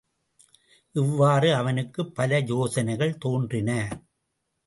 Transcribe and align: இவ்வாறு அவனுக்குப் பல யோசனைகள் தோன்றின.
இவ்வாறு 0.95 1.55
அவனுக்குப் 1.55 2.15
பல 2.15 2.39
யோசனைகள் 2.39 3.17
தோன்றின. 3.17 3.69